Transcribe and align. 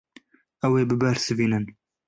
Ew 0.65 0.73
ê 0.81 0.83
bibersivînin. 0.89 1.65